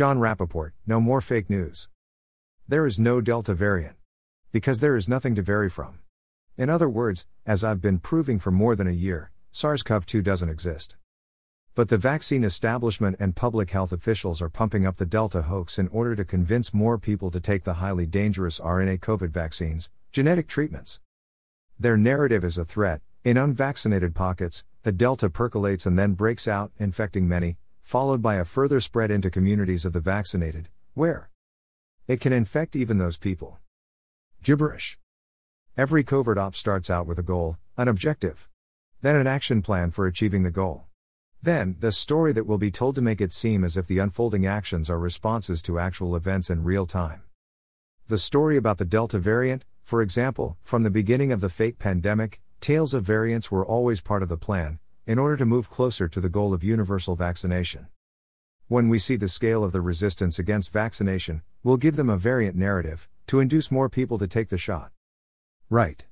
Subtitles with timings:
[0.00, 1.90] Jon Rappoport, no more fake news.
[2.66, 3.96] There is no Delta variant.
[4.50, 5.98] Because there is nothing to vary from.
[6.56, 10.22] In other words, as I've been proving for more than a year, SARS CoV 2
[10.22, 10.96] doesn't exist.
[11.74, 15.88] But the vaccine establishment and public health officials are pumping up the Delta hoax in
[15.88, 20.98] order to convince more people to take the highly dangerous RNA COVID vaccines, genetic treatments.
[21.78, 23.02] Their narrative is a threat.
[23.22, 27.58] In unvaccinated pockets, the Delta percolates and then breaks out, infecting many,
[27.90, 31.28] followed by a further spread into communities of the vaccinated, where
[32.06, 33.58] it can infect even those people.
[34.44, 34.96] Gibberish.
[35.76, 38.48] Every covert op starts out with a goal, an objective,
[39.02, 40.84] then an action plan for achieving the goal.
[41.42, 44.46] Then, the story that will be told to make it seem as if the unfolding
[44.46, 47.24] actions are responses to actual events in real time.
[48.06, 52.40] The story about the Delta variant, for example, from the beginning of the fake pandemic,
[52.60, 54.78] tales of variants were always part of the plan,
[55.10, 57.88] in order to move closer to the goal of universal vaccination.
[58.68, 62.54] When we see the scale of the resistance against vaccination, we'll give them a variant
[62.54, 64.92] narrative, to induce more people to take the shot.
[65.68, 66.06] Right.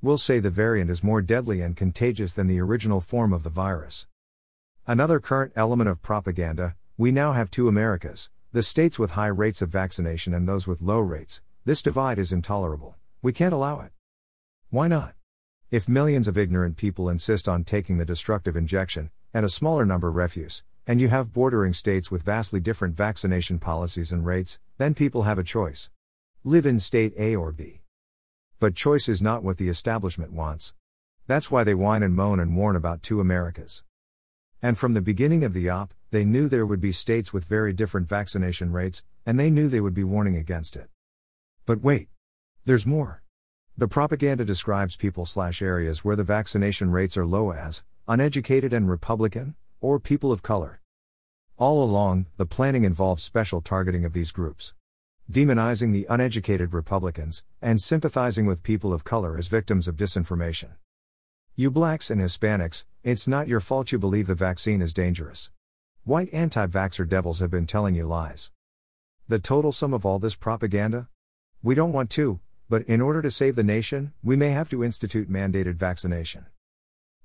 [0.00, 3.50] We'll say the variant is more deadly and contagious than the original form of the
[3.50, 4.06] virus.
[4.86, 9.60] Another current element of propaganda we now have two Americas the states with high rates
[9.60, 11.42] of vaccination and those with low rates.
[11.66, 12.96] This divide is intolerable.
[13.20, 13.92] We can't allow it.
[14.70, 15.17] Why not?
[15.70, 20.10] If millions of ignorant people insist on taking the destructive injection, and a smaller number
[20.10, 25.24] refuse, and you have bordering states with vastly different vaccination policies and rates, then people
[25.24, 25.90] have a choice.
[26.42, 27.82] Live in state A or B.
[28.58, 30.72] But choice is not what the establishment wants.
[31.26, 33.84] That's why they whine and moan and warn about two Americas.
[34.62, 37.74] And from the beginning of the op, they knew there would be states with very
[37.74, 40.88] different vaccination rates, and they knew they would be warning against it.
[41.66, 42.08] But wait.
[42.64, 43.22] There's more.
[43.78, 48.90] The propaganda describes people slash areas where the vaccination rates are low as uneducated and
[48.90, 50.80] Republican, or people of color.
[51.56, 54.74] All along, the planning involves special targeting of these groups.
[55.30, 60.70] Demonizing the uneducated Republicans, and sympathizing with people of color as victims of disinformation.
[61.54, 65.52] You blacks and Hispanics, it's not your fault you believe the vaccine is dangerous.
[66.02, 68.50] White anti vaxxer devils have been telling you lies.
[69.28, 71.06] The total sum of all this propaganda?
[71.62, 74.84] We don't want to, but in order to save the nation, we may have to
[74.84, 76.46] institute mandated vaccination.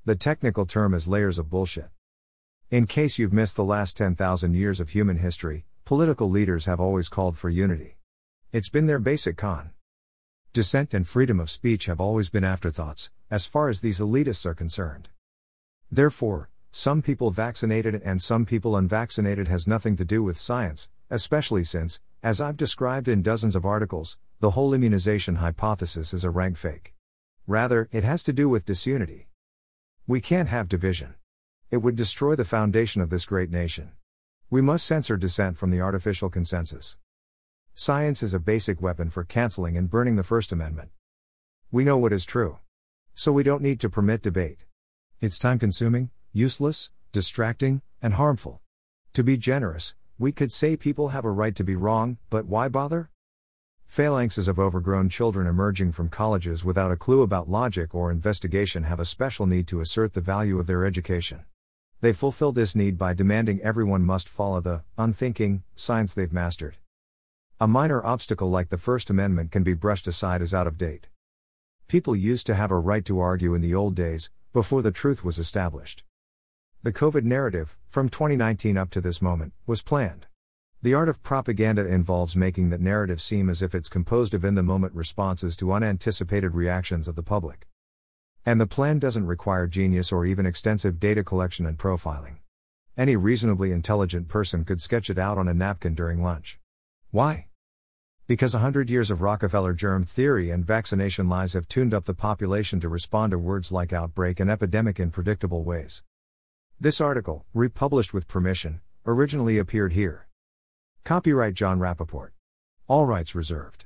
[0.06, 1.90] The technical term is layers of bullshit.
[2.72, 7.10] In case you've missed the last 10,000 years of human history, political leaders have always
[7.10, 7.98] called for unity.
[8.52, 9.72] It's been their basic con.
[10.54, 14.54] Dissent and freedom of speech have always been afterthoughts, as far as these elitists are
[14.54, 15.10] concerned.
[15.92, 21.64] Therefore, some people vaccinated and some people unvaccinated has nothing to do with science, especially
[21.64, 26.58] since, as I've described in dozens of articles, the whole immunization hypothesis is a rank
[26.58, 26.96] fake.
[27.46, 29.28] Rather, it has to do with disunity.
[30.08, 31.14] We can't have division.
[31.70, 33.92] It would destroy the foundation of this great nation.
[34.50, 36.98] We must censor dissent from the artificial consensus.
[37.76, 40.90] Science is a basic weapon for canceling and burning the First Amendment.
[41.72, 42.58] We know what is true.
[43.14, 44.66] So we don't need to permit debate.
[45.22, 48.62] It's time consuming, useless, distracting, and harmful.
[49.14, 52.68] To be generous, we could say people have a right to be wrong, but why
[52.68, 53.10] bother?
[53.88, 59.00] Phalanxes of overgrown children emerging from colleges without a clue about logic or investigation have
[59.00, 61.44] a special need to assert the value of their education.
[62.02, 66.78] They fulfill this need by demanding everyone must follow the unthinking science they've mastered.
[67.60, 71.08] A minor obstacle like the First Amendment can be brushed aside as out of date.
[71.88, 75.24] People used to have a right to argue in the old days, before the truth
[75.24, 76.04] was established.
[76.84, 80.26] The COVID narrative, from 2019 up to this moment, was planned.
[80.82, 84.56] The art of propaganda involves making that narrative seem as if it's composed of in
[84.56, 87.70] the moment responses to unanticipated reactions of the public.
[88.46, 92.40] And the plan doesn't require genius or even extensive data collection and profiling.
[92.98, 96.60] Any reasonably intelligent person could sketch it out on a napkin during lunch.
[97.12, 97.48] Why?
[98.28, 102.14] Because a hundred years of Rockefeller germ theory and vaccination lies have tuned up the
[102.14, 106.04] population to respond to words like outbreak and epidemic in predictable ways.
[106.80, 110.28] This article, republished with permission, originally appeared here.
[111.04, 112.32] Copyright Jon Rappoport.
[112.88, 113.86] All rights reserved.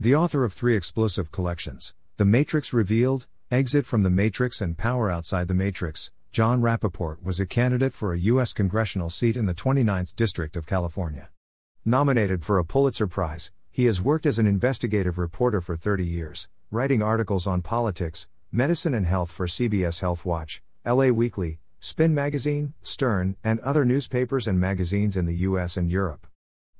[0.00, 5.10] The author of three explosive collections, The Matrix Revealed, Exit from the Matrix and Power
[5.10, 8.52] Outside the Matrix, Jon Rappoport was a candidate for a U.S.
[8.52, 11.30] congressional seat in the 29th District of California.
[11.84, 16.48] Nominated for a Pulitzer Prize, he has worked as an investigative reporter for 30 years,
[16.70, 22.74] writing articles on politics, medicine, and health for CBS Health Watch, LA Weekly, Spin Magazine,
[22.82, 26.26] Stern, and other newspapers and magazines in the US and Europe.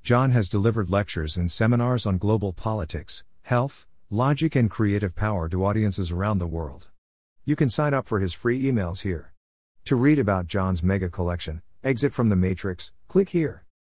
[0.02, 5.64] Jon has delivered lectures and seminars on global politics, health, logic, and creative power to
[5.64, 6.90] audiences around the world.
[7.44, 9.32] You can sign up for his free emails here.
[9.84, 13.65] To read about Jon's mega collection, Exit from the Matrix, click here.